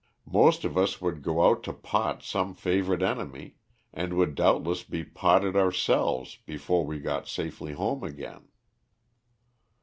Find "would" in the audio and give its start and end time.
0.99-1.21, 4.17-4.33